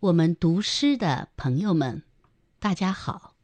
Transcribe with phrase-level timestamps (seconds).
[0.00, 2.02] 我们读诗的朋友们，
[2.58, 3.34] 大家好，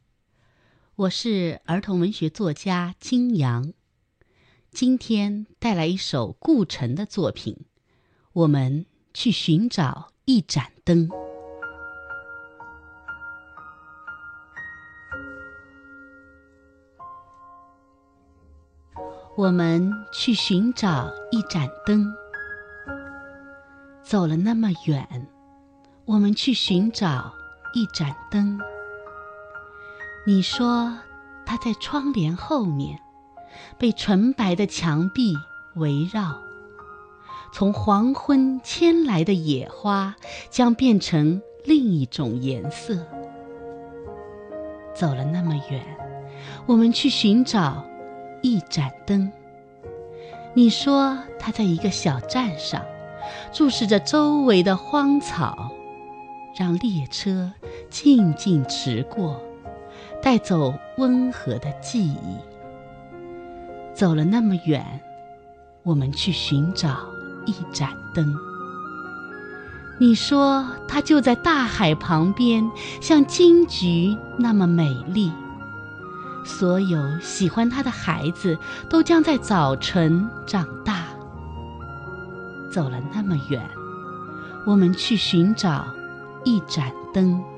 [0.95, 3.73] 我是儿童文学作家金阳，
[4.71, 7.67] 今天带来一首顾城的作品，
[8.33, 11.07] 我们去寻找一盏灯。
[19.35, 22.11] 我们去寻找一盏灯，
[24.01, 25.29] 走了那么远。
[26.07, 27.33] 我们去寻找
[27.73, 28.57] 一盏灯。
[30.25, 30.97] 你说，
[31.45, 32.97] 它在窗帘后面，
[33.77, 35.35] 被纯白的墙壁
[35.75, 36.39] 围绕。
[37.51, 40.15] 从黄昏牵来的野花，
[40.49, 43.05] 将变成另一种颜色。
[44.95, 45.85] 走了那么远，
[46.65, 47.83] 我们去寻找
[48.41, 49.29] 一盏灯。
[50.53, 52.81] 你说，它在一个小站上，
[53.51, 55.69] 注视着周围的荒草。
[56.57, 57.51] 让列车
[57.87, 59.39] 静静驰过，
[60.23, 62.39] 带走温和的记忆。
[63.93, 64.99] 走了那么远，
[65.83, 66.97] 我们去寻找
[67.45, 68.35] 一盏灯。
[69.99, 72.67] 你说它就在大海旁边，
[73.01, 75.31] 像金菊那么美丽。
[76.43, 78.57] 所有喜欢它的孩子
[78.89, 81.03] 都将在早晨长大。
[82.71, 83.61] 走了那么远，
[84.65, 85.85] 我们去寻找。
[86.47, 87.56] 一盏灯。